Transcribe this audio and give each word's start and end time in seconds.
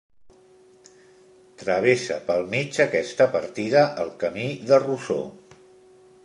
Travessa 1.63 2.17
pel 2.29 2.41
mig 2.55 2.79
aquesta 2.87 3.29
partida 3.37 3.85
el 4.05 4.11
Camí 4.25 4.49
de 4.73 4.83
Rossor. 4.87 5.25